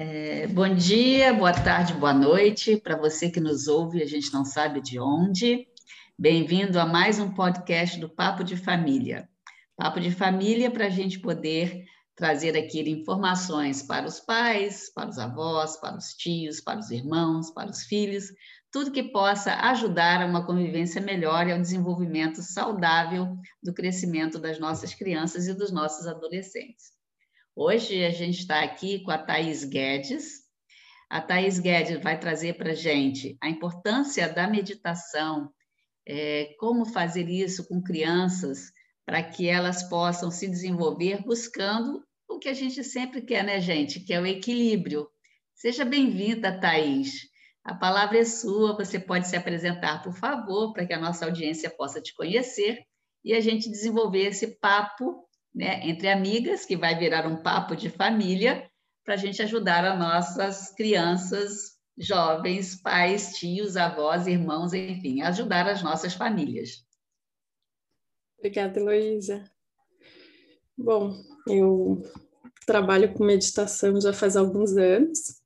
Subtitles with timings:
[0.00, 4.44] É, bom dia, boa tarde, boa noite para você que nos ouve, a gente não
[4.44, 5.66] sabe de onde.
[6.16, 9.28] Bem-vindo a mais um podcast do Papo de Família.
[9.76, 11.84] Papo de Família para a gente poder
[12.14, 17.50] trazer aqui informações para os pais, para os avós, para os tios, para os irmãos,
[17.50, 18.26] para os filhos,
[18.70, 24.60] tudo que possa ajudar a uma convivência melhor e ao desenvolvimento saudável do crescimento das
[24.60, 26.97] nossas crianças e dos nossos adolescentes.
[27.60, 30.44] Hoje a gente está aqui com a Thais Guedes.
[31.10, 35.52] A Thais Guedes vai trazer para a gente a importância da meditação,
[36.06, 38.70] é, como fazer isso com crianças
[39.04, 43.98] para que elas possam se desenvolver buscando o que a gente sempre quer, né, gente?
[43.98, 45.08] Que é o equilíbrio.
[45.52, 47.10] Seja bem-vinda, Thais.
[47.64, 51.68] A palavra é sua, você pode se apresentar, por favor, para que a nossa audiência
[51.70, 52.84] possa te conhecer
[53.24, 55.27] e a gente desenvolver esse papo
[55.58, 58.70] né, entre amigas, que vai virar um papo de família,
[59.04, 65.82] para a gente ajudar as nossas crianças, jovens, pais, tios, avós, irmãos, enfim, ajudar as
[65.82, 66.86] nossas famílias.
[68.38, 69.50] Obrigada, Heloísa.
[70.76, 72.02] Bom, eu
[72.64, 75.42] trabalho com meditação já faz alguns anos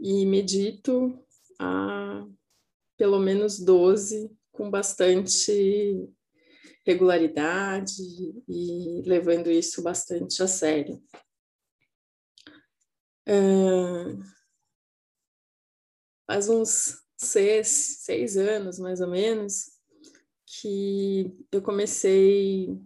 [0.00, 1.16] e medito
[1.60, 2.26] há
[2.96, 6.08] pelo menos 12, com bastante
[6.84, 8.02] regularidade
[8.48, 11.02] e levando isso bastante a sério.
[13.26, 14.22] Uh,
[16.26, 17.68] faz uns seis,
[18.02, 19.72] seis anos, mais ou menos,
[20.46, 22.78] que eu comecei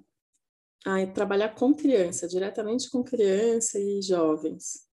[0.85, 4.89] a trabalhar com criança, diretamente com criança e jovens,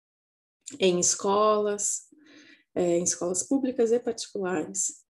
[0.80, 2.10] em escolas,
[2.74, 5.05] é, em escolas públicas e particulares.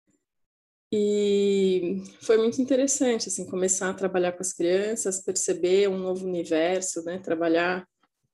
[0.92, 7.02] E foi muito interessante, assim, começar a trabalhar com as crianças, perceber um novo universo,
[7.06, 7.18] né?
[7.18, 7.88] Trabalhar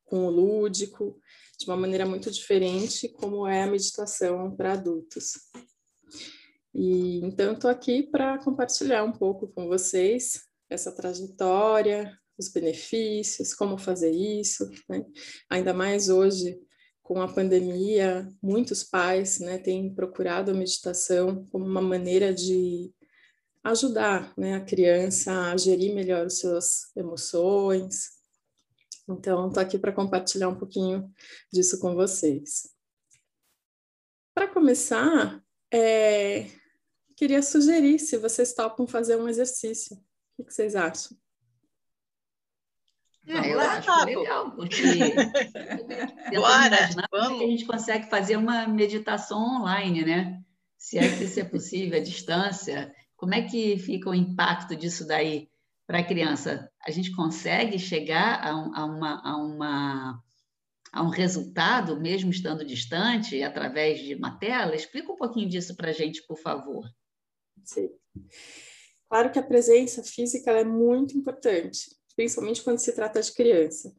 [0.05, 1.19] com o lúdico
[1.59, 5.33] de uma maneira muito diferente, como é a meditação para adultos.
[6.73, 13.77] E então estou aqui para compartilhar um pouco com vocês essa trajetória, os benefícios, como
[13.77, 15.05] fazer isso, né?
[15.49, 16.59] Ainda mais hoje
[17.07, 22.93] com a pandemia, muitos pais né, têm procurado a meditação como uma maneira de
[23.63, 28.09] ajudar né, a criança a gerir melhor as suas emoções.
[29.07, 31.09] Então, estou aqui para compartilhar um pouquinho
[31.49, 32.75] disso com vocês.
[34.35, 35.41] Para começar,
[35.73, 36.51] é,
[37.15, 39.95] queria sugerir se vocês topam fazer um exercício.
[40.37, 41.17] O que vocês acham?
[43.29, 44.81] Ah, eu acho legal, porque
[46.35, 47.39] Bora, vamos.
[47.39, 50.41] que a gente consegue fazer uma meditação online, né?
[50.77, 52.93] Se é que isso é possível, a distância.
[53.17, 55.49] Como é que fica o impacto disso daí
[55.85, 56.71] para a criança?
[56.85, 60.23] A gente consegue chegar a, um, a, uma, a, uma,
[60.93, 64.75] a um resultado, mesmo estando distante, através de uma tela?
[64.75, 66.85] Explica um pouquinho disso para a gente, por favor.
[67.65, 67.89] Sim.
[69.09, 73.95] Claro que a presença física é muito importante, principalmente quando se trata de criança.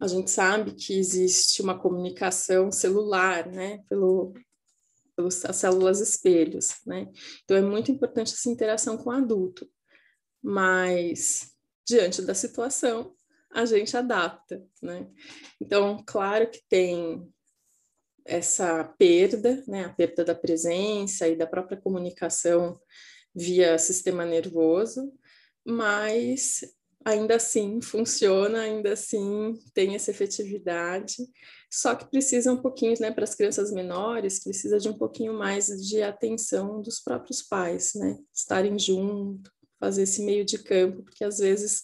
[0.00, 4.32] A gente sabe que existe uma comunicação celular, né, pelo,
[5.14, 7.10] pelas células espelhos, né?
[7.44, 9.68] Então é muito importante essa interação com o adulto.
[10.40, 11.52] Mas
[11.86, 13.14] diante da situação,
[13.50, 15.08] a gente adapta, né?
[15.60, 17.28] Então, claro que tem
[18.24, 22.80] essa perda, né, a perda da presença e da própria comunicação
[23.34, 25.12] via sistema nervoso,
[25.64, 26.60] mas
[27.04, 31.16] ainda assim funciona, ainda assim tem essa efetividade,
[31.70, 35.66] só que precisa um pouquinho, né, para as crianças menores, precisa de um pouquinho mais
[35.66, 41.38] de atenção dos próprios pais, né, estarem junto, fazer esse meio de campo, porque às
[41.38, 41.82] vezes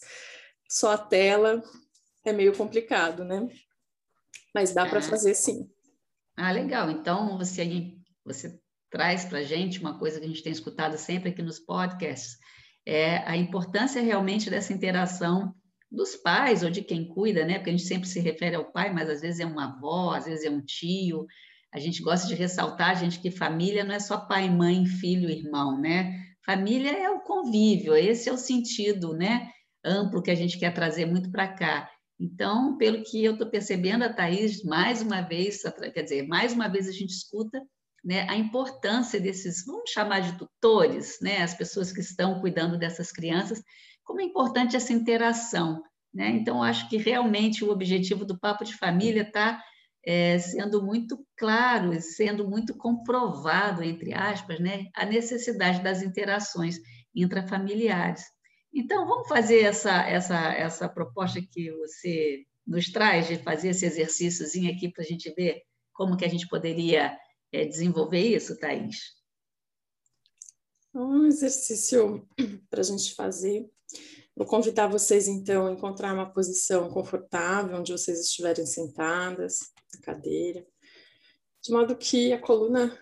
[0.69, 1.63] só a tela
[2.25, 3.49] é meio complicado, né?
[4.55, 5.69] Mas dá para fazer sim.
[6.37, 6.91] Ah, legal.
[6.91, 7.95] Então você
[8.25, 11.59] você traz para a gente uma coisa que a gente tem escutado sempre aqui nos
[11.59, 12.39] podcasts,
[12.89, 15.55] é a importância realmente dessa interação
[15.93, 17.59] dos pais ou de quem cuida, né?
[17.59, 20.25] Porque a gente sempre se refere ao pai, mas às vezes é uma avó, às
[20.25, 21.27] vezes é um tio.
[21.73, 25.79] A gente gosta de ressaltar, gente, que família não é só pai, mãe, filho, irmão,
[25.79, 26.19] né?
[26.47, 29.51] Família é o convívio, esse é o sentido, né?
[29.85, 31.91] Amplo que a gente quer trazer muito para cá.
[32.19, 35.63] Então, pelo que eu estou percebendo, a Thaís, mais uma vez,
[35.93, 37.63] quer dizer, mais uma vez a gente escuta
[38.05, 43.11] né, a importância desses, vamos chamar de tutores, né, as pessoas que estão cuidando dessas
[43.11, 43.63] crianças,
[44.05, 45.83] como é importante essa interação.
[46.13, 46.31] Né?
[46.31, 49.63] Então, acho que realmente o objetivo do Papo de Família está
[50.05, 56.79] é, sendo muito claro, sendo muito comprovado, entre aspas, né, a necessidade das interações
[57.15, 58.23] intrafamiliares.
[58.73, 64.73] Então, vamos fazer essa, essa, essa proposta que você nos traz de fazer esse exercíciozinho
[64.73, 65.63] aqui para a gente ver
[65.93, 67.17] como que a gente poderia
[67.53, 69.17] é, desenvolver isso, Thaís?
[70.95, 72.27] Um exercício
[72.71, 73.69] para a gente fazer.
[74.37, 79.59] Vou convidar vocês, então, a encontrar uma posição confortável, onde vocês estiverem sentadas,
[79.95, 80.65] na cadeira,
[81.63, 82.97] de modo que a coluna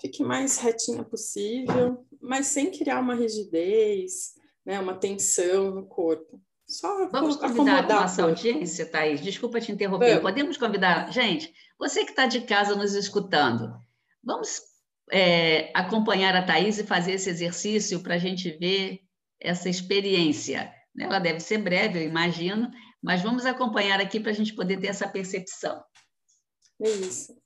[0.00, 4.34] fique mais retinha possível, mas sem criar uma rigidez,
[4.64, 6.40] né, uma tensão no corpo.
[6.66, 9.20] Só Vamos convidar a nossa audiência, Thaís.
[9.20, 10.08] Desculpa te interromper.
[10.08, 10.22] Vamos.
[10.22, 11.12] Podemos convidar.
[11.12, 13.78] Gente, você que está de casa nos escutando,
[14.22, 14.60] vamos
[15.10, 19.00] é, acompanhar a Thaís e fazer esse exercício para a gente ver
[19.40, 20.72] essa experiência.
[20.98, 22.70] Ela deve ser breve, eu imagino,
[23.02, 25.82] mas vamos acompanhar aqui para a gente poder ter essa percepção.
[26.80, 27.36] É isso.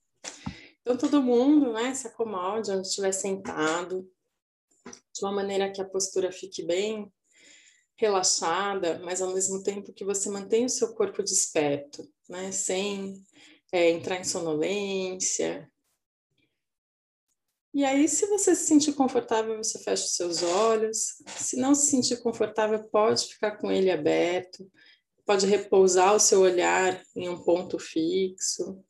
[0.81, 4.09] Então, todo mundo né, se acomode onde estiver sentado,
[4.85, 7.11] de uma maneira que a postura fique bem
[7.97, 13.21] relaxada, mas ao mesmo tempo que você mantenha o seu corpo desperto, né, sem
[13.71, 15.69] é, entrar em sonolência.
[17.77, 21.21] E aí, se você se sentir confortável, você fecha os seus olhos.
[21.27, 24.67] Se não se sentir confortável, pode ficar com ele aberto,
[25.23, 28.83] pode repousar o seu olhar em um ponto fixo.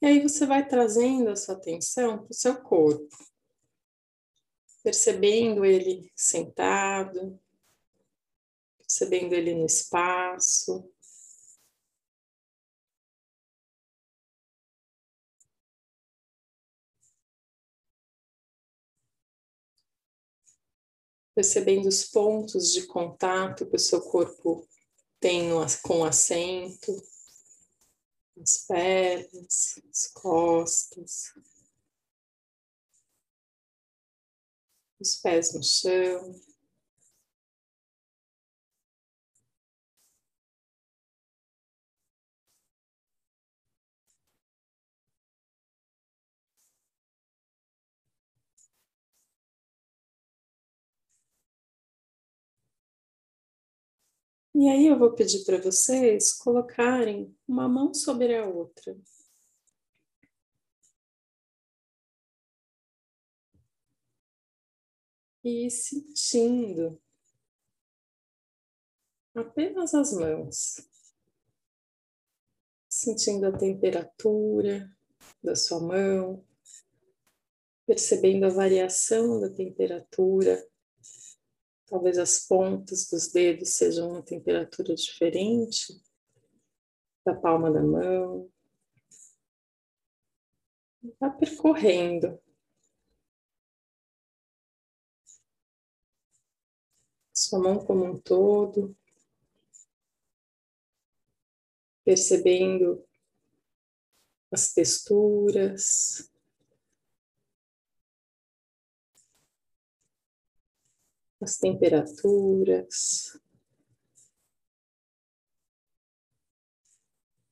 [0.00, 3.14] E aí você vai trazendo a sua atenção para o seu corpo,
[4.82, 7.38] percebendo ele sentado,
[8.78, 10.90] percebendo ele no espaço.
[21.38, 24.66] Percebendo os pontos de contato que o seu corpo
[25.20, 25.50] tem
[25.84, 27.00] com o assento
[28.42, 31.32] as pernas, as costas,
[34.98, 36.34] os pés no chão.
[54.60, 58.98] E aí eu vou pedir para vocês colocarem uma mão sobre a outra.
[65.44, 67.00] E sentindo
[69.32, 70.80] apenas as mãos,
[72.88, 74.92] sentindo a temperatura
[75.40, 76.44] da sua mão,
[77.86, 80.68] percebendo a variação da temperatura
[81.88, 85.98] Talvez as pontas dos dedos sejam uma temperatura diferente
[87.24, 88.52] da palma da mão.
[91.02, 92.38] Está percorrendo.
[97.32, 98.94] Sua mão como um todo.
[102.04, 103.02] Percebendo
[104.50, 106.30] as texturas,
[111.40, 113.38] as temperaturas,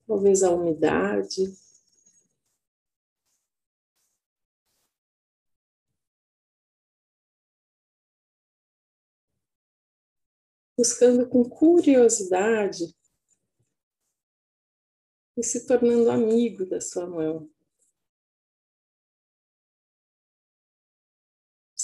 [0.07, 1.43] talvez a umidade.
[10.79, 12.95] Buscando com curiosidade
[15.37, 17.51] e se tornando amigo da sua mão.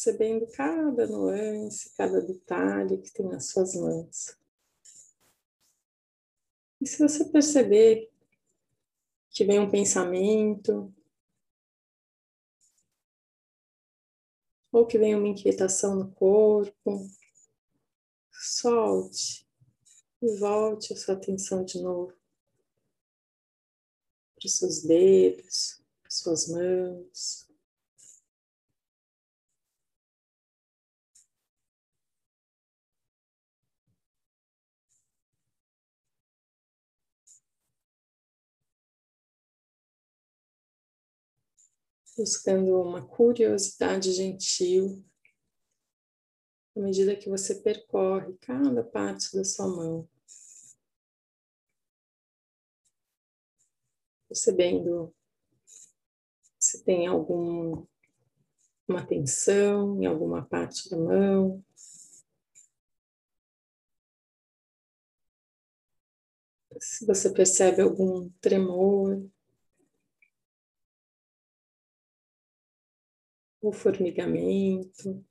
[0.03, 4.37] Percebendo cada nuance, cada detalhe que tem nas suas mãos.
[6.81, 8.11] E se você perceber
[9.31, 10.93] que vem um pensamento,
[14.73, 17.09] ou que vem uma inquietação no corpo,
[18.33, 19.47] solte
[20.21, 22.13] e volte a sua atenção de novo
[24.35, 27.52] para os seus dedos, para suas mãos,
[42.23, 45.05] buscando uma curiosidade gentil,
[46.77, 50.09] à medida que você percorre cada parte da sua mão.
[54.29, 55.13] Percebendo
[56.61, 57.89] se tem alguma
[59.09, 61.63] tensão em alguma parte da mão.
[66.79, 69.29] Se você percebe algum tremor.
[73.63, 75.25] O formigamento.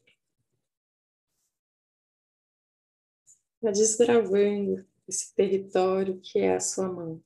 [3.61, 7.21] Vai desbravando esse território que é a sua mão.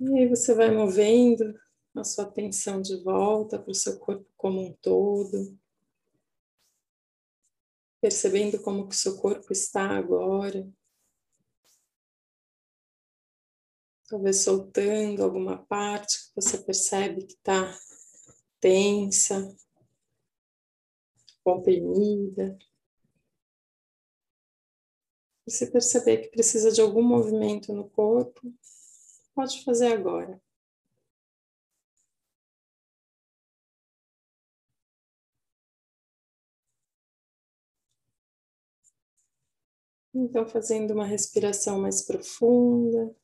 [0.00, 1.60] E aí você vai movendo
[1.94, 5.58] a sua atenção de volta para o seu corpo como um todo,
[8.00, 10.66] percebendo como que o seu corpo está agora.
[14.08, 17.78] Talvez soltando alguma parte que você percebe que está
[18.58, 19.54] tensa,
[21.44, 22.58] comprimida.
[25.46, 28.50] E se perceber que precisa de algum movimento no corpo,
[29.40, 30.38] pode fazer agora.
[40.12, 43.16] Então, fazendo uma respiração mais profunda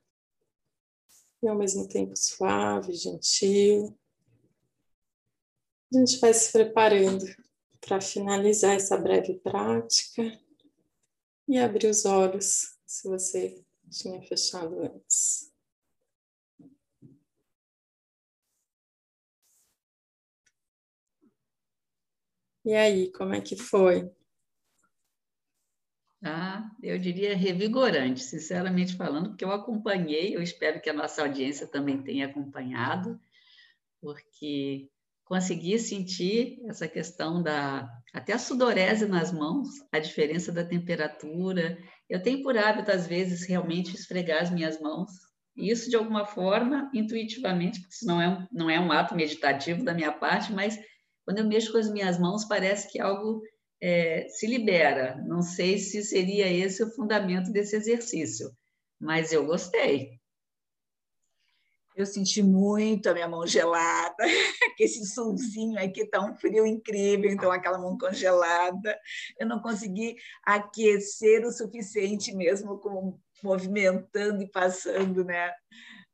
[1.42, 3.94] e ao mesmo tempo suave, gentil.
[5.92, 7.26] A gente vai se preparando
[7.78, 10.23] para finalizar essa breve prática
[11.46, 15.55] e abrir os olhos se você tinha fechado antes.
[22.66, 24.11] E aí, como é que foi?
[26.20, 31.68] Ah, eu diria revigorante, sinceramente falando, porque eu acompanhei, eu espero que a nossa audiência
[31.68, 33.20] também tenha acompanhado,
[34.00, 34.90] porque
[35.25, 41.78] consegui sentir essa questão da até a sudorese nas mãos, a diferença da temperatura.
[42.11, 45.12] Eu tenho por hábito às vezes realmente esfregar as minhas mãos.
[45.56, 49.14] E isso de alguma forma, intuitivamente, porque isso não é um, não é um ato
[49.14, 50.76] meditativo da minha parte, mas
[51.26, 53.42] quando eu mexo com as minhas mãos parece que algo
[53.83, 55.21] é, se libera.
[55.26, 58.56] Não sei se seria esse o fundamento desse exercício,
[58.99, 60.21] mas eu gostei.
[61.97, 64.14] Eu senti muito a minha mão gelada,
[64.76, 68.97] que esse solzinho aqui está um frio incrível, então aquela mão congelada.
[69.40, 70.14] Eu não consegui
[70.45, 75.52] aquecer o suficiente mesmo com movimentando e passando, né?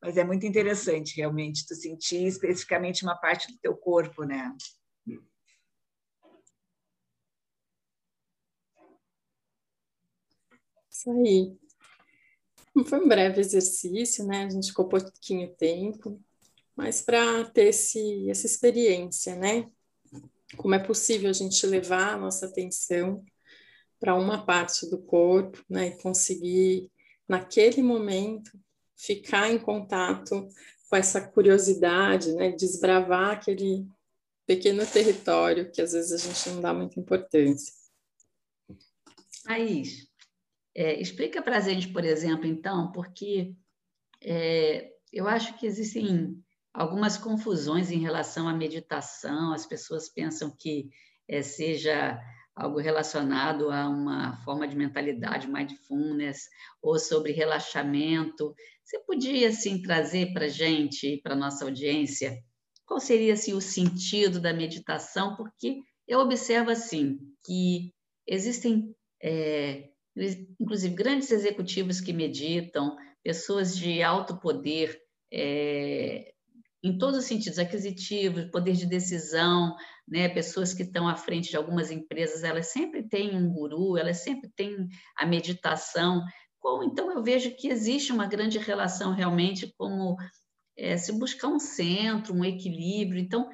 [0.00, 4.52] Mas é muito interessante realmente tu sentir especificamente uma parte do teu corpo, né?
[11.02, 11.52] Isso aí.
[12.86, 14.44] Foi um breve exercício, né?
[14.44, 16.20] A gente ficou pouquinho tempo,
[16.76, 19.68] mas para ter esse, essa experiência, né?
[20.56, 23.24] Como é possível a gente levar a nossa atenção
[23.98, 25.88] para uma parte do corpo, né?
[25.88, 26.88] E conseguir,
[27.28, 28.52] naquele momento,
[28.96, 30.48] ficar em contato
[30.88, 32.52] com essa curiosidade, né?
[32.52, 33.88] Desbravar aquele
[34.46, 37.74] pequeno território que às vezes a gente não dá muita importância.
[39.44, 40.11] Thaís,
[40.74, 43.54] é, explica para gente, por exemplo, então, porque
[44.22, 50.88] é, eu acho que existem algumas confusões em relação à meditação, as pessoas pensam que
[51.28, 52.18] é, seja
[52.54, 56.48] algo relacionado a uma forma de mentalidade mindfulness
[56.82, 58.54] ou sobre relaxamento.
[58.84, 62.38] Você podia, assim, trazer para a gente, para a nossa audiência,
[62.86, 65.34] qual seria assim, o sentido da meditação?
[65.36, 67.92] Porque eu observo assim que
[68.26, 69.91] existem é,
[70.60, 75.00] inclusive grandes executivos que meditam, pessoas de alto poder,
[75.32, 76.32] é,
[76.82, 79.74] em todos os sentidos, aquisitivos, poder de decisão,
[80.06, 84.18] né, pessoas que estão à frente de algumas empresas, elas sempre têm um guru, elas
[84.18, 86.22] sempre têm a meditação.
[86.84, 90.16] Então, eu vejo que existe uma grande relação realmente como
[90.76, 93.20] é, se buscar um centro, um equilíbrio.
[93.20, 93.48] Então,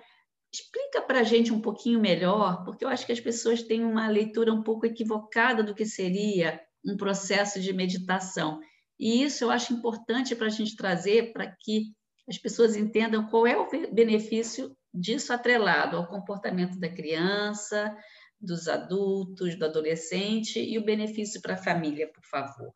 [0.52, 4.08] Explica para a gente um pouquinho melhor, porque eu acho que as pessoas têm uma
[4.08, 8.60] leitura um pouco equivocada do que seria um processo de meditação.
[8.98, 11.92] E isso eu acho importante para a gente trazer para que
[12.28, 17.94] as pessoas entendam qual é o benefício disso atrelado ao comportamento da criança,
[18.40, 22.72] dos adultos, do adolescente e o benefício para a família, por favor.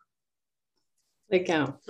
[1.33, 1.81] Legal.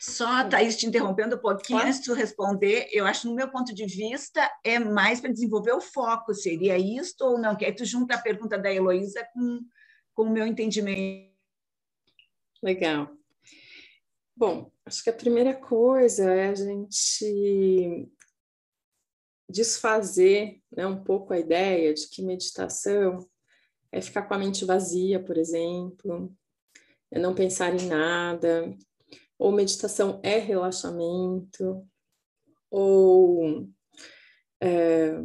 [0.00, 3.74] Só, Thaís, te interrompendo um pouquinho, antes de tu responder, eu acho, no meu ponto
[3.74, 7.56] de vista, é mais para desenvolver o foco, seria isto ou não?
[7.56, 9.60] Que aí tu junta a pergunta da Heloísa com,
[10.14, 11.34] com o meu entendimento.
[12.62, 13.10] Legal.
[14.34, 18.08] Bom, acho que a primeira coisa é a gente
[19.48, 23.28] desfazer né, um pouco a ideia de que meditação
[23.92, 26.34] é ficar com a mente vazia, por exemplo,
[27.10, 28.76] é não pensar em nada,
[29.38, 31.86] ou meditação é relaxamento,
[32.70, 33.68] ou
[34.60, 35.20] é,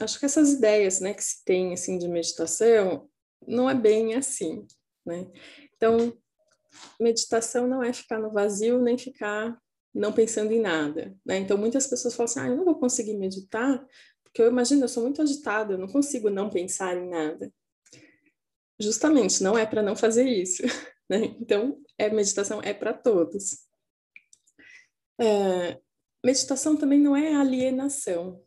[0.00, 3.08] acho que essas ideias, né, que se tem assim de meditação,
[3.46, 4.66] não é bem assim,
[5.04, 5.26] né?
[5.76, 6.16] Então,
[7.00, 9.58] meditação não é ficar no vazio nem ficar
[9.92, 11.38] não pensando em nada, né?
[11.38, 13.84] Então, muitas pessoas falam assim: "Ah, eu não vou conseguir meditar,
[14.22, 17.52] porque eu imagino, eu sou muito agitada, eu não consigo não pensar em nada".
[18.78, 20.62] Justamente, não é para não fazer isso,
[21.10, 21.24] né?
[21.40, 23.58] Então, é meditação é para todos.
[25.20, 25.78] É,
[26.24, 28.42] meditação também não é alienação,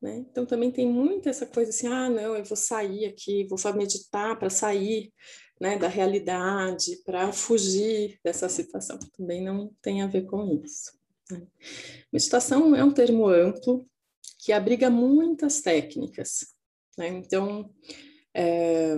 [0.00, 0.24] né?
[0.30, 4.38] Então também tem muito essa coisa assim, ah, não, eu vou sair aqui, vou meditar
[4.38, 5.12] para sair
[5.60, 8.98] né, da realidade, para fugir dessa situação.
[9.16, 10.92] Também não tem a ver com isso.
[11.30, 11.46] Né?
[12.10, 13.86] Meditação é um termo amplo
[14.38, 16.54] que abriga muitas técnicas.
[16.96, 17.08] Né?
[17.08, 17.70] Então,
[18.34, 18.96] é,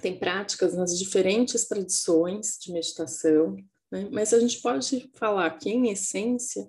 [0.00, 3.56] tem práticas nas diferentes tradições de meditação,
[3.90, 4.08] né?
[4.10, 6.68] mas a gente pode falar que, em essência,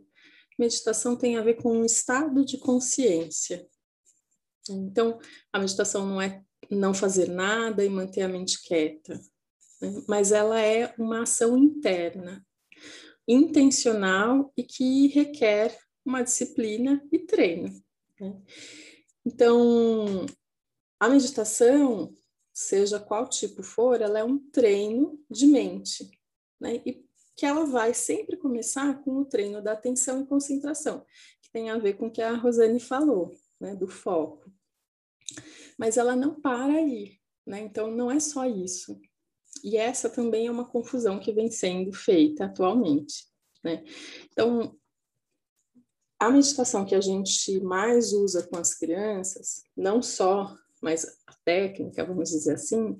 [0.57, 3.67] meditação tem a ver com um estado de consciência.
[4.69, 5.19] Então,
[5.51, 9.19] a meditação não é não fazer nada e manter a mente quieta,
[9.81, 10.03] né?
[10.07, 12.45] mas ela é uma ação interna,
[13.27, 17.69] intencional e que requer uma disciplina e treino.
[18.19, 18.41] Né?
[19.25, 20.25] Então,
[20.99, 22.15] a meditação,
[22.53, 26.09] seja qual tipo for, ela é um treino de mente,
[26.59, 26.81] né?
[26.85, 27.05] E
[27.35, 31.05] que ela vai sempre começar com o treino da atenção e concentração,
[31.41, 34.51] que tem a ver com o que a Rosane falou, né, do foco.
[35.77, 37.61] Mas ela não para aí, né?
[37.61, 38.99] Então não é só isso.
[39.63, 43.25] E essa também é uma confusão que vem sendo feita atualmente,
[43.63, 43.83] né?
[44.31, 44.77] Então,
[46.19, 52.05] a meditação que a gente mais usa com as crianças, não só, mas a técnica,
[52.05, 52.95] vamos dizer assim,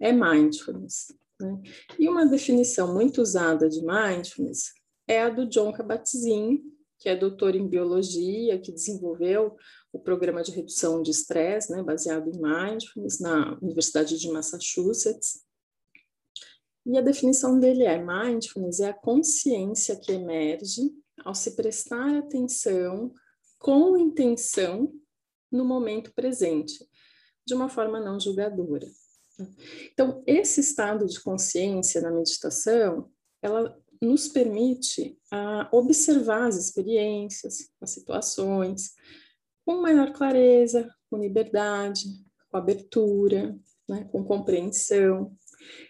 [0.00, 1.14] é mindfulness.
[1.40, 1.60] Né?
[1.98, 4.72] E uma definição muito usada de mindfulness
[5.08, 6.58] é a do John Kabat-Zinn,
[6.98, 9.56] que é doutor em biologia, que desenvolveu
[9.92, 15.44] o programa de redução de estresse, né, baseado em mindfulness, na Universidade de Massachusetts.
[16.86, 20.92] E a definição dele é: mindfulness é a consciência que emerge
[21.24, 23.12] ao se prestar atenção
[23.58, 24.92] com intenção
[25.50, 26.86] no momento presente,
[27.46, 28.86] de uma forma não julgadora.
[29.92, 33.10] Então, esse estado de consciência na meditação,
[33.42, 35.18] ela nos permite
[35.72, 38.92] observar as experiências, as situações,
[39.64, 42.04] com maior clareza, com liberdade,
[42.50, 45.36] com abertura, né, com compreensão.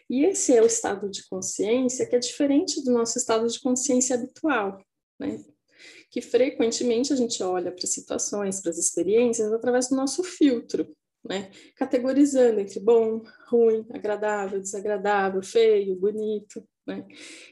[0.09, 4.17] E esse é o estado de consciência que é diferente do nosso estado de consciência
[4.17, 4.81] habitual,
[5.19, 5.45] né?
[6.11, 10.97] que frequentemente a gente olha para as situações, para as experiências através do nosso filtro,
[11.29, 11.51] né?
[11.77, 17.07] Categorizando entre bom, ruim, agradável, desagradável, feio, bonito, né?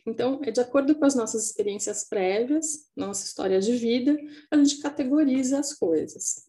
[0.07, 4.17] Então, é de acordo com as nossas experiências prévias, nossa história de vida,
[4.51, 6.47] a gente categoriza as coisas.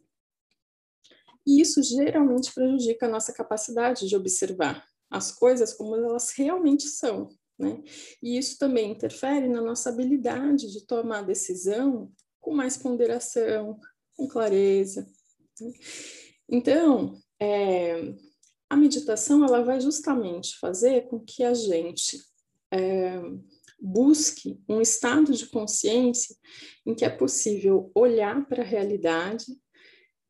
[1.46, 7.30] E isso geralmente prejudica a nossa capacidade de observar as coisas como elas realmente são,
[7.58, 7.82] né?
[8.22, 12.12] E isso também interfere na nossa habilidade de tomar decisão
[12.42, 13.80] com mais ponderação,
[14.16, 15.08] com clareza.
[15.60, 15.72] Né?
[16.50, 18.14] Então, é,
[18.70, 22.18] a meditação ela vai justamente fazer com que a gente
[22.72, 23.22] é,
[23.80, 26.36] busque um estado de consciência
[26.86, 29.46] em que é possível olhar para a realidade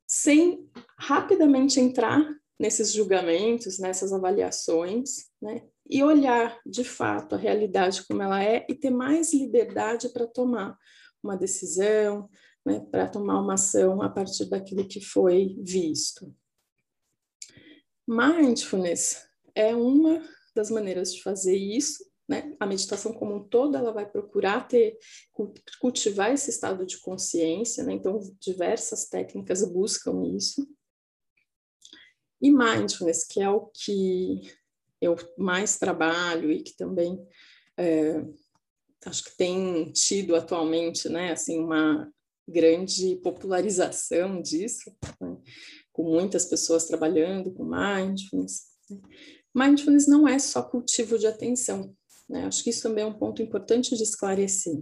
[0.08, 2.24] sem rapidamente entrar
[2.60, 5.62] nesses julgamentos, nessas avaliações, né?
[5.90, 10.78] E olhar de fato a realidade como ela é e ter mais liberdade para tomar
[11.22, 12.30] uma decisão,
[12.66, 16.34] né, para tomar uma ação a partir daquilo que foi visto.
[18.08, 20.22] Mindfulness é uma
[20.56, 22.56] das maneiras de fazer isso, né?
[22.60, 24.98] A meditação como um todo, ela vai procurar ter,
[25.80, 27.94] cultivar esse estado de consciência, né?
[27.94, 30.68] Então, diversas técnicas buscam isso.
[32.42, 34.42] E mindfulness, que é o que
[35.02, 37.20] eu mais trabalho e que também
[37.78, 38.24] é,
[39.06, 41.32] acho que tem tido atualmente, né?
[41.32, 42.12] Assim, uma
[42.48, 45.38] grande popularização disso, né?
[45.92, 48.64] com muitas pessoas trabalhando com mindfulness.
[48.90, 49.00] Né?
[49.54, 51.96] Mindfulness não é só cultivo de atenção,
[52.30, 52.46] né?
[52.46, 54.78] acho que isso também é um ponto importante de esclarecer,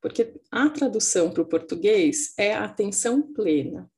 [0.00, 3.90] porque a tradução para o português é atenção plena.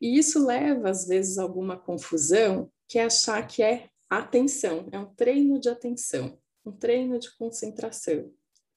[0.00, 4.98] E isso leva, às vezes, a alguma confusão, que é achar que é atenção, é
[4.98, 8.30] um treino de atenção, um treino de concentração.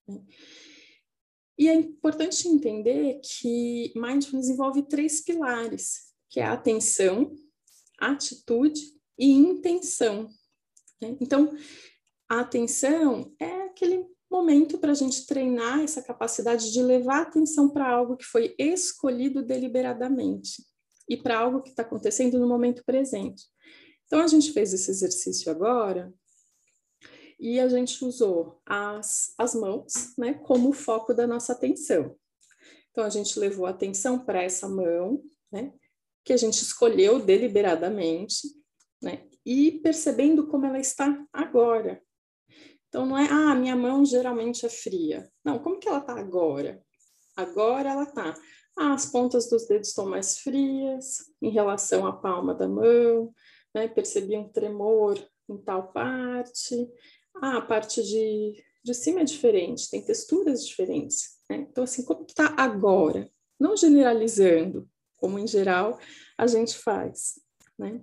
[0.07, 0.21] Né?
[1.57, 7.35] E é importante entender que mindfulness envolve três pilares, que é a atenção,
[7.99, 8.81] atitude
[9.17, 10.29] e intenção.
[11.01, 11.17] Né?
[11.19, 11.55] Então,
[12.29, 17.89] a atenção é aquele momento para a gente treinar essa capacidade de levar atenção para
[17.89, 20.63] algo que foi escolhido deliberadamente.
[21.09, 23.45] e para algo que está acontecendo no momento presente.
[24.05, 26.13] Então, a gente fez esse exercício agora
[27.39, 32.15] e a gente usou as, as mãos né, como foco da nossa atenção.
[32.91, 35.21] Então, a gente levou a atenção para essa mão,
[35.51, 35.71] né,
[36.25, 38.47] que a gente escolheu deliberadamente,
[39.01, 42.01] né, e percebendo como ela está agora.
[42.87, 45.29] Então, não é, ah, minha mão geralmente é fria.
[45.43, 46.81] Não, como que ela está agora?
[47.35, 48.33] Agora ela está.
[48.77, 53.31] Ah, as pontas dos dedos estão mais frias em relação à palma da mão,
[53.73, 53.87] né?
[53.87, 55.17] percebi um tremor
[55.49, 56.89] em tal parte.
[57.41, 61.37] Ah, a parte de, de cima é diferente, tem texturas diferentes.
[61.49, 61.67] Né?
[61.69, 63.29] Então, assim, como está agora?
[63.59, 65.99] Não generalizando, como em geral
[66.37, 67.39] a gente faz.
[67.77, 68.01] Né?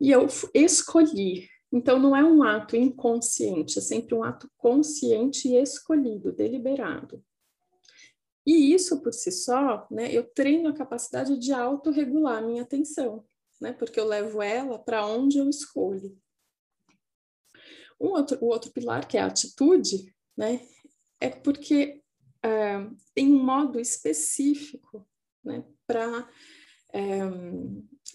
[0.00, 1.48] E eu escolhi.
[1.72, 7.24] Então, não é um ato inconsciente, é sempre um ato consciente e escolhido, deliberado.
[8.46, 13.24] E isso por si só, né, eu treino a capacidade de autorregular a minha atenção,
[13.60, 16.18] né, porque eu levo ela para onde eu escolho.
[18.02, 20.60] Um outro, o outro pilar, que é a atitude, né,
[21.20, 22.02] é porque
[22.42, 25.06] é, tem um modo específico
[25.44, 26.28] né, para
[26.92, 27.20] é,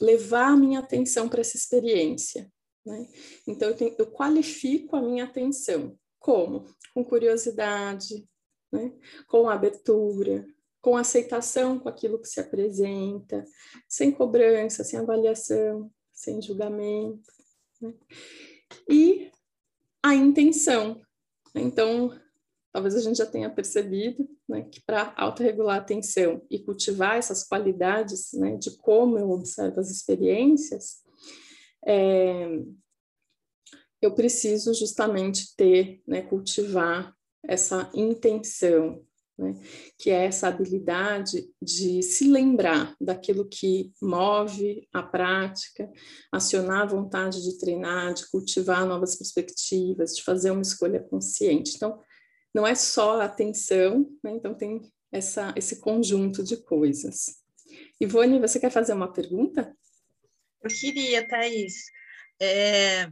[0.02, 2.52] levar a minha atenção para essa experiência.
[2.86, 3.08] Né?
[3.48, 5.98] Então, eu, tenho, eu qualifico a minha atenção.
[6.20, 6.66] Como?
[6.94, 8.28] Com curiosidade,
[8.72, 8.94] né?
[9.28, 10.46] com abertura,
[10.82, 13.46] com aceitação com aquilo que se apresenta,
[13.88, 17.32] sem cobrança, sem avaliação, sem julgamento.
[17.82, 17.94] Né?
[18.90, 19.32] E
[20.10, 21.02] a intenção.
[21.54, 21.62] Né?
[21.62, 22.18] Então,
[22.72, 27.44] talvez a gente já tenha percebido né, que para autorregular a atenção e cultivar essas
[27.44, 31.04] qualidades né, de como eu observo as experiências,
[31.86, 32.62] é,
[34.02, 39.04] eu preciso justamente ter, né, cultivar essa intenção,
[39.38, 39.54] né?
[39.98, 45.92] que é essa habilidade de se lembrar daquilo que move a prática,
[46.32, 51.76] acionar a vontade de treinar, de cultivar novas perspectivas, de fazer uma escolha consciente.
[51.76, 52.00] Então,
[52.54, 54.32] não é só a atenção, né?
[54.32, 57.42] então tem essa, esse conjunto de coisas.
[58.00, 59.76] Ivone, você quer fazer uma pergunta?
[60.64, 61.86] Eu queria, Thais.
[62.40, 63.10] É,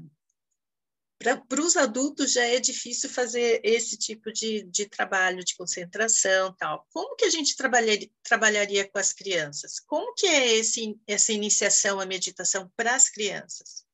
[1.17, 6.85] para os adultos já é difícil fazer esse tipo de, de trabalho de concentração tal.
[6.91, 9.79] Como que a gente trabalharia, trabalharia com as crianças?
[9.79, 13.85] Como que é esse, essa iniciação à meditação para as crianças?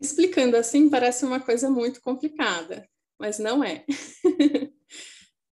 [0.00, 3.84] Explicando assim parece uma coisa muito complicada, mas não é.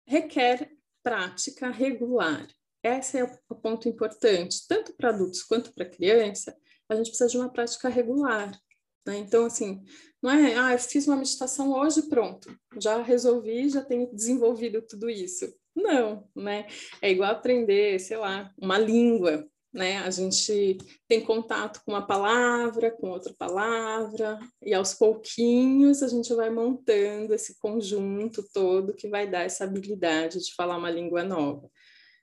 [0.07, 0.69] Requer
[1.01, 2.47] prática regular.
[2.81, 6.55] Esse é o ponto importante, tanto para adultos quanto para criança.
[6.89, 8.51] A gente precisa de uma prática regular,
[9.05, 9.17] né?
[9.17, 9.83] Então, assim,
[10.21, 15.09] não é, ah, eu fiz uma meditação hoje, pronto, já resolvi, já tenho desenvolvido tudo
[15.09, 15.53] isso.
[15.75, 16.67] Não, né?
[17.01, 19.97] É igual aprender, sei lá, uma língua, né?
[19.99, 26.33] A gente tem contato com uma palavra, com outra palavra, e aos pouquinhos a gente
[26.35, 31.67] vai montando esse conjunto todo que vai dar essa habilidade de falar uma língua nova.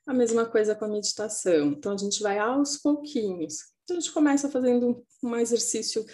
[0.07, 1.69] A mesma coisa com a meditação.
[1.69, 3.57] Então, a gente vai aos pouquinhos.
[3.85, 6.05] Então, a gente começa fazendo um exercício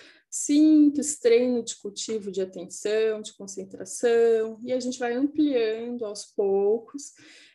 [0.44, 7.12] simples treino de cultivo de atenção, de concentração, e a gente vai ampliando aos poucos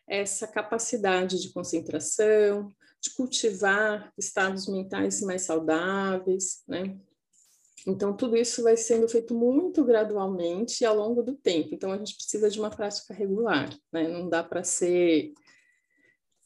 [0.07, 6.97] essa capacidade de concentração, de cultivar estados mentais mais saudáveis, né?
[7.87, 11.73] Então, tudo isso vai sendo feito muito gradualmente e ao longo do tempo.
[11.73, 14.07] Então, a gente precisa de uma prática regular, né?
[14.07, 15.33] Não dá para ser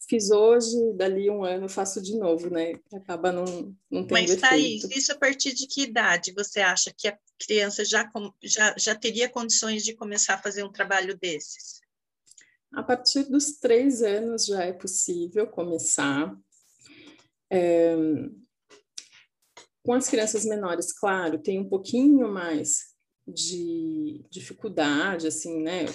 [0.08, 2.74] fiz hoje, dali um ano faço de novo, né?
[2.94, 3.46] Acaba não,
[3.90, 4.42] não tendo Mas, efeito.
[4.42, 8.10] Thaís, isso a partir de que idade você acha que a criança já,
[8.44, 11.82] já, já teria condições de começar a fazer um trabalho desses?
[12.72, 16.36] A partir dos três anos já é possível começar.
[17.50, 17.96] É...
[19.84, 22.96] Com as crianças menores, claro, tem um pouquinho mais
[23.28, 25.86] de dificuldade, assim, né?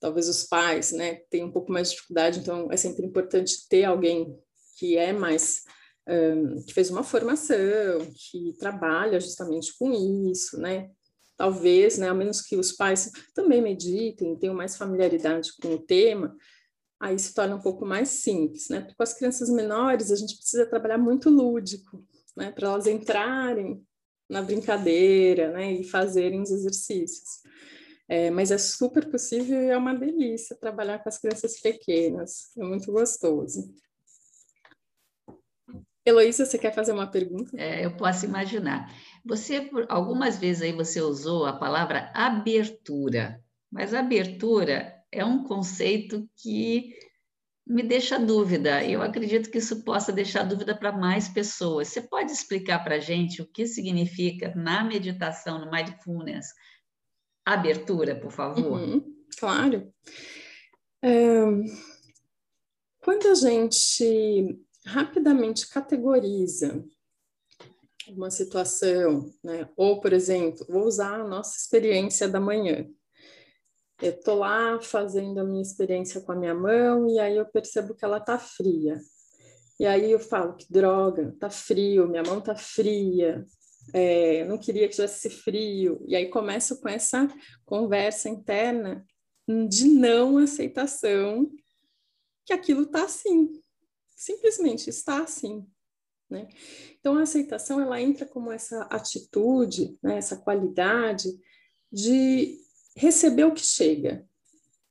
[0.00, 3.84] Talvez os pais, né, tenham um pouco mais de dificuldade, então é sempre importante ter
[3.84, 4.34] alguém
[4.78, 5.62] que é mais
[6.08, 9.92] um, que fez uma formação, que trabalha justamente com
[10.30, 10.90] isso, né?
[11.36, 16.36] Talvez, né, a menos que os pais também meditem, tenham mais familiaridade com o tema,
[16.98, 18.80] aí se torna um pouco mais simples, né?
[18.80, 22.04] Porque com as crianças menores a gente precisa trabalhar muito lúdico,
[22.36, 23.82] né, para elas entrarem
[24.28, 27.40] na brincadeira, né, e fazerem os exercícios.
[28.10, 32.64] É, mas é super possível e é uma delícia trabalhar com as crianças pequenas, é
[32.64, 33.72] muito gostoso.
[36.04, 37.56] Heloísa, você quer fazer uma pergunta?
[37.56, 38.92] É, eu posso imaginar.
[39.24, 46.92] Você, algumas vezes aí você usou a palavra abertura, mas abertura é um conceito que
[47.64, 48.84] me deixa dúvida.
[48.84, 51.86] Eu acredito que isso possa deixar dúvida para mais pessoas.
[51.86, 56.48] Você pode explicar para a gente o que significa na meditação, no mindfulness,
[57.52, 58.80] abertura, por favor?
[58.80, 59.92] Uhum, claro.
[61.02, 61.40] É,
[63.02, 66.84] quando a gente rapidamente categoriza
[68.08, 69.68] uma situação, né?
[69.76, 72.88] Ou, por exemplo, vou usar a nossa experiência da manhã.
[74.02, 77.94] Eu tô lá fazendo a minha experiência com a minha mão e aí eu percebo
[77.94, 78.98] que ela tá fria.
[79.78, 83.46] E aí eu falo que droga, tá frio, minha mão tá fria.
[83.92, 86.04] É, não queria que tivesse frio.
[86.06, 87.28] E aí começo com essa
[87.64, 89.04] conversa interna
[89.68, 91.50] de não aceitação
[92.44, 93.60] que aquilo tá assim.
[94.16, 95.66] Simplesmente está assim.
[96.28, 96.48] Né?
[97.00, 101.28] Então, a aceitação ela entra como essa atitude, né, essa qualidade
[101.90, 102.56] de
[102.96, 104.24] receber o que chega,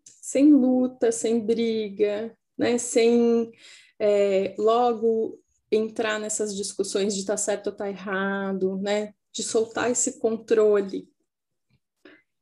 [0.03, 3.51] sem luta, sem briga, né, sem
[3.97, 5.39] é, logo
[5.71, 11.07] entrar nessas discussões de tá certo ou tá errado, né, de soltar esse controle.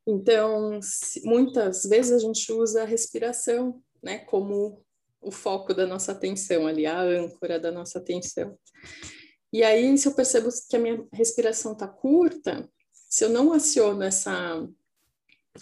[0.07, 0.79] Então,
[1.25, 4.81] muitas vezes a gente usa a respiração, né, como
[5.19, 8.57] o foco da nossa atenção ali, a âncora da nossa atenção.
[9.51, 12.69] E aí, se eu percebo que a minha respiração está curta,
[13.09, 14.65] se eu não aciono essa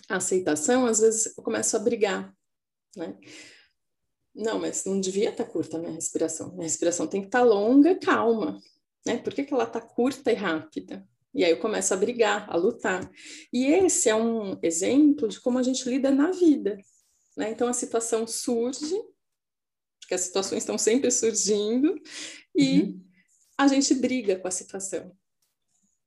[0.10, 2.36] aceitação, às vezes eu começo a brigar,
[2.96, 3.18] né?
[4.36, 6.52] Não, mas não devia estar tá curta a minha respiração.
[6.52, 8.62] Minha respiração tem que estar tá longa e calma,
[9.06, 9.18] né?
[9.18, 11.08] Por que, que ela está curta e rápida?
[11.34, 13.10] E aí eu começo a brigar, a lutar.
[13.52, 16.78] E esse é um exemplo de como a gente lida na vida,
[17.38, 17.52] né?
[17.52, 18.96] Então a situação surge,
[20.00, 22.00] porque as situações estão sempre surgindo,
[22.54, 23.06] e uhum.
[23.58, 25.12] a gente briga com a situação.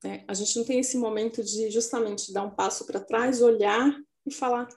[0.03, 0.23] Né?
[0.27, 4.33] A gente não tem esse momento de justamente dar um passo para trás, olhar e
[4.33, 4.67] falar: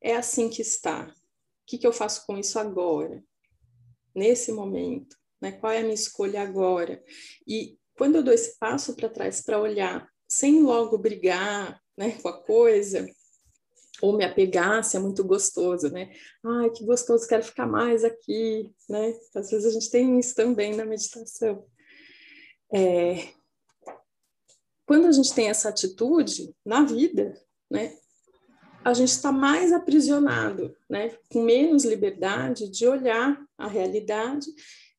[0.00, 1.14] é assim que está.
[1.62, 3.22] O que, que eu faço com isso agora?
[4.14, 5.16] Nesse momento.
[5.40, 5.52] Né?
[5.52, 7.02] Qual é a minha escolha agora?
[7.46, 12.28] E quando eu dou esse passo para trás para olhar, sem logo brigar né, com
[12.28, 13.06] a coisa,
[14.00, 16.12] ou me apegar se é muito gostoso, né?
[16.44, 19.14] Ai, que gostoso, quero ficar mais aqui, né?
[19.34, 21.64] Às vezes a gente tem isso também na meditação.
[22.74, 23.28] É...
[24.84, 27.96] Quando a gente tem essa atitude na vida, né?
[28.84, 31.16] A gente está mais aprisionado, né?
[31.30, 34.46] Com menos liberdade de olhar a realidade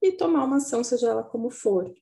[0.01, 1.93] e tomar uma ação, seja ela como for.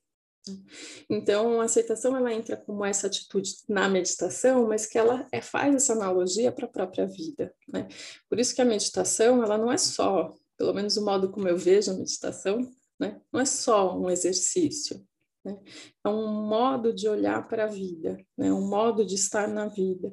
[1.09, 5.75] Então, a aceitação ela entra como essa atitude na meditação, mas que ela é, faz
[5.75, 7.53] essa analogia para a própria vida.
[7.71, 7.87] Né?
[8.27, 11.57] Por isso que a meditação ela não é só, pelo menos o modo como eu
[11.57, 12.67] vejo a meditação,
[12.99, 13.21] né?
[13.31, 15.05] não é só um exercício.
[15.45, 15.59] Né?
[16.03, 18.51] É um modo de olhar para a vida, né?
[18.51, 20.11] um modo de estar na vida,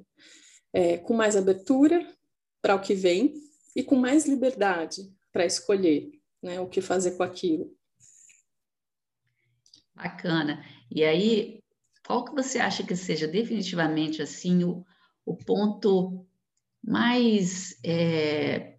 [0.72, 2.06] é, com mais abertura
[2.60, 3.34] para o que vem
[3.74, 5.02] e com mais liberdade
[5.32, 6.10] para escolher
[6.42, 6.60] né?
[6.60, 7.72] o que fazer com aquilo.
[9.94, 10.64] Bacana.
[10.90, 11.60] E aí,
[12.06, 14.84] qual que você acha que seja definitivamente assim o,
[15.26, 16.24] o ponto
[16.82, 18.76] mais é,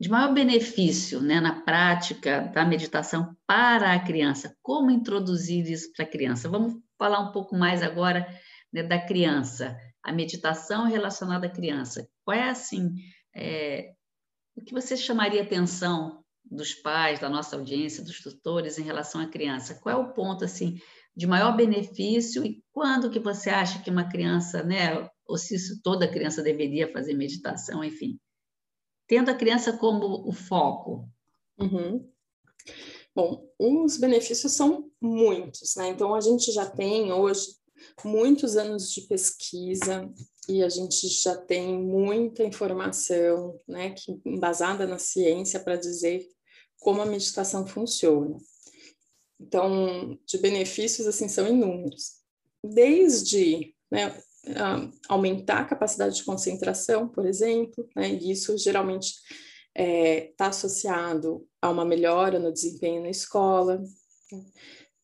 [0.00, 4.56] de maior benefício né, na prática da meditação para a criança?
[4.62, 6.48] Como introduzir isso para a criança?
[6.48, 8.26] Vamos falar um pouco mais agora
[8.72, 12.08] né, da criança, a meditação relacionada à criança.
[12.24, 12.94] Qual é assim
[13.34, 13.94] é,
[14.56, 19.26] o que você chamaria atenção dos pais, da nossa audiência, dos tutores em relação à
[19.26, 19.74] criança?
[19.74, 20.76] Qual é o ponto assim
[21.14, 25.80] de maior benefício e quando que você acha que uma criança, né, ou se isso
[25.82, 28.18] toda criança deveria fazer meditação, enfim,
[29.06, 31.08] tendo a criança como o foco?
[31.58, 32.10] Uhum.
[33.14, 35.88] Bom, os benefícios são muitos, né?
[35.88, 37.61] Então a gente já tem hoje
[38.04, 40.10] muitos anos de pesquisa
[40.48, 46.26] e a gente já tem muita informação, né, que embasada na ciência para dizer
[46.78, 48.36] como a meditação funciona.
[49.40, 52.20] Então, de benefícios, assim, são inúmeros.
[52.62, 54.16] Desde né,
[55.08, 59.22] aumentar a capacidade de concentração, por exemplo, né, e isso geralmente está
[59.74, 63.82] é, tá associado a uma melhora no desempenho na escola.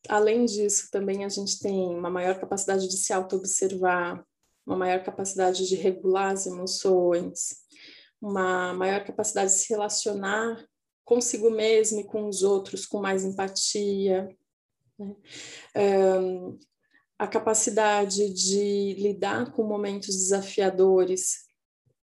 [0.08, 4.24] Além disso, também a gente tem uma maior capacidade de se auto-observar,
[4.66, 7.56] uma maior capacidade de regular as emoções,
[8.20, 10.62] uma maior capacidade de se relacionar
[11.04, 14.28] consigo mesmo e com os outros com mais empatia,
[14.98, 15.14] né?
[16.20, 16.58] um,
[17.18, 21.48] a capacidade de lidar com momentos desafiadores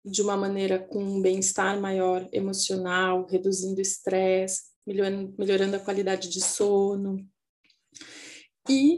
[0.06, 6.30] de uma maneira com um bem-estar maior emocional, reduzindo o estresse, melhorando, melhorando a qualidade
[6.30, 7.18] de sono.
[8.70, 8.98] E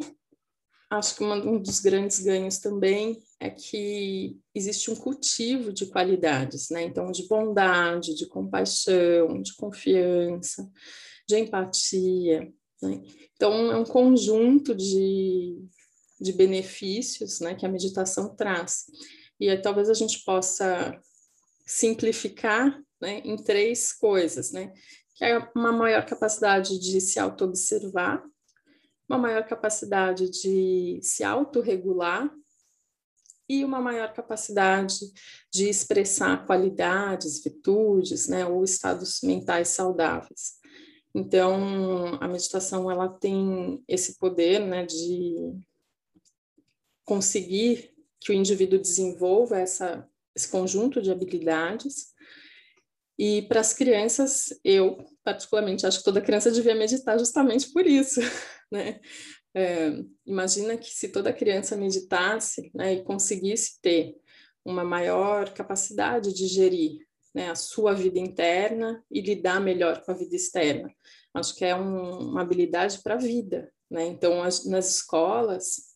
[0.90, 6.84] acho que um dos grandes ganhos também é que existe um cultivo de qualidades, né?
[6.84, 10.70] Então, de bondade, de compaixão, de confiança,
[11.28, 12.52] de empatia.
[12.82, 13.02] Né?
[13.36, 15.58] Então, é um conjunto de,
[16.20, 18.86] de benefícios né, que a meditação traz.
[19.40, 21.00] E aí, talvez a gente possa
[21.66, 24.72] simplificar né, em três coisas, né?
[25.16, 28.24] Que é uma maior capacidade de se auto-observar,
[29.08, 32.30] uma maior capacidade de se autorregular
[33.48, 35.12] e uma maior capacidade
[35.54, 40.56] de expressar qualidades, virtudes, né, ou estados mentais saudáveis.
[41.14, 45.54] Então, a meditação ela tem esse poder, né, de
[47.06, 52.08] conseguir que o indivíduo desenvolva essa, esse conjunto de habilidades.
[53.18, 58.20] E para as crianças, eu particularmente acho que toda criança devia meditar justamente por isso,
[58.72, 59.00] né?
[59.58, 64.18] É, imagina que se toda criança meditasse né, e conseguisse ter
[64.66, 70.16] uma maior capacidade de gerir né, a sua vida interna e lidar melhor com a
[70.16, 70.94] vida externa.
[71.34, 73.72] Acho que é um, uma habilidade para a vida.
[73.90, 74.06] Né?
[74.08, 75.96] Então, as, nas escolas,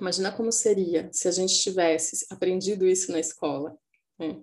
[0.00, 3.76] imagina como seria se a gente tivesse aprendido isso na escola.
[4.16, 4.40] Né?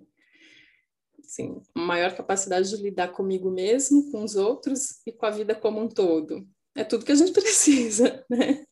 [1.24, 5.80] Assim, maior capacidade de lidar comigo mesmo, com os outros e com a vida como
[5.80, 8.64] um todo é tudo que a gente precisa, né?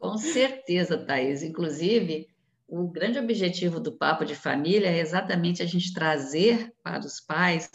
[0.00, 1.42] Com certeza, Thais.
[1.42, 2.28] Inclusive,
[2.68, 7.70] o grande objetivo do Papo de Família é exatamente a gente trazer para os pais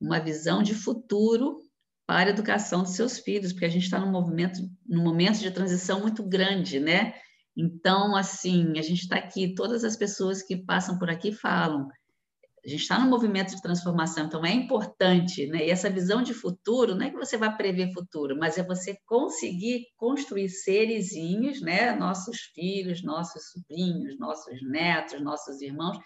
[0.00, 1.58] uma visão de futuro
[2.06, 5.50] para a educação dos seus filhos, porque a gente está num movimento, num momento de
[5.50, 7.14] transição muito grande, né?
[7.56, 11.88] Então, assim, a gente está aqui, todas as pessoas que passam por aqui falam,
[12.64, 15.66] a gente está num movimento de transformação, então é importante, né?
[15.66, 18.96] E essa visão de futuro, não é que você vai prever futuro, mas é você
[19.04, 21.94] conseguir construir seresinhos, né?
[21.94, 25.98] Nossos filhos, nossos sobrinhos, nossos netos, nossos irmãos,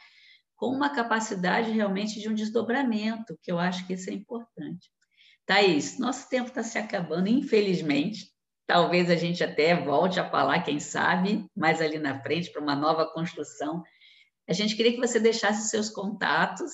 [0.56, 4.90] com uma capacidade realmente de um desdobramento, que eu acho que isso é importante.
[5.46, 8.32] Thaís, nosso tempo está se acabando, infelizmente.
[8.66, 12.74] Talvez a gente até volte a falar, quem sabe, mais ali na frente, para uma
[12.74, 13.82] nova construção
[14.48, 16.72] a gente queria que você deixasse seus contatos,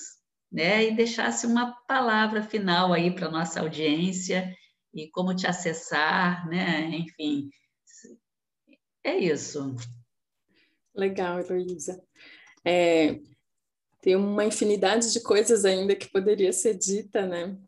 [0.51, 4.55] né, e deixasse uma palavra final aí para nossa audiência
[4.95, 7.51] e como te acessar, né, enfim.
[9.03, 9.75] É isso.
[10.95, 12.01] Legal, Heloísa.
[12.65, 13.19] É,
[14.01, 17.59] tem uma infinidade de coisas ainda que poderia ser dita, né?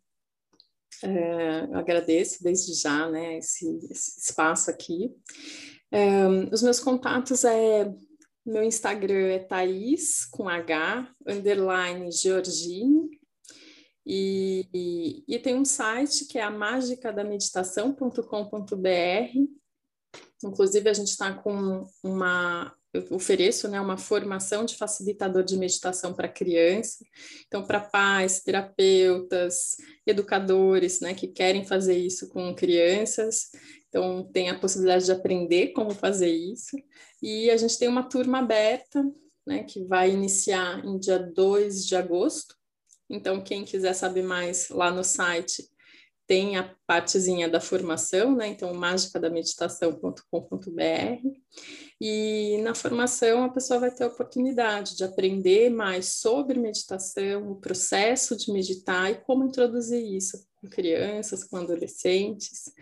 [1.03, 5.13] É, eu agradeço desde já, né, esse, esse espaço aqui.
[5.91, 7.93] É, os meus contatos é
[8.47, 13.11] meu Instagram é Thaís, com H, underline Georgine.
[14.07, 19.39] E, e, e, tem um site que é a magicadameditação.com.br.
[20.45, 22.73] Inclusive, a gente está com uma.
[23.11, 27.05] Ofereço né, uma formação de facilitador de meditação para criança.
[27.47, 33.51] Então, para pais, terapeutas, educadores né, que querem fazer isso com crianças.
[33.89, 36.77] Então, tem a possibilidade de aprender como fazer isso.
[37.23, 39.05] E a gente tem uma turma aberta,
[39.47, 42.55] né, que vai iniciar em dia 2 de agosto.
[43.09, 45.69] Então, quem quiser saber mais lá no site,
[46.27, 48.49] tem a partezinha da formação, né?
[48.49, 51.29] Então, magicadameditação.com.br.
[52.01, 57.61] E na formação a pessoa vai ter a oportunidade de aprender mais sobre meditação, o
[57.61, 62.73] processo de meditar e como introduzir isso com crianças, com adolescentes.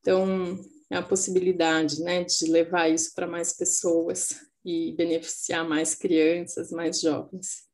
[0.00, 0.58] Então,
[0.90, 4.30] é a possibilidade né, de levar isso para mais pessoas
[4.64, 7.67] e beneficiar mais crianças, mais jovens.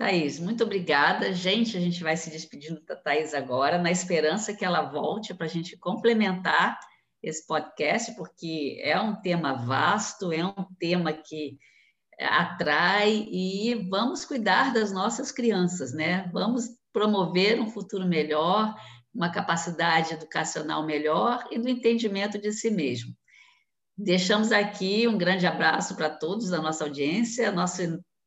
[0.00, 1.30] Thaís, muito obrigada.
[1.30, 5.44] Gente, a gente vai se despedindo da Thaís agora, na esperança que ela volte para
[5.44, 6.80] a gente complementar
[7.22, 11.58] esse podcast, porque é um tema vasto, é um tema que
[12.18, 16.30] atrai e vamos cuidar das nossas crianças, né?
[16.32, 18.74] Vamos promover um futuro melhor
[19.14, 23.14] uma capacidade educacional melhor e do entendimento de si mesmo.
[23.98, 27.82] Deixamos aqui um grande abraço para todos da nossa audiência, nosso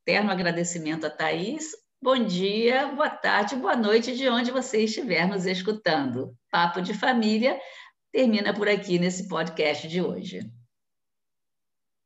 [0.05, 1.71] eterno agradecimento a Thaís.
[2.01, 6.35] Bom dia, boa tarde, boa noite, de onde você estiver nos escutando.
[6.51, 7.57] Papo de Família
[8.11, 10.41] termina por aqui nesse podcast de hoje.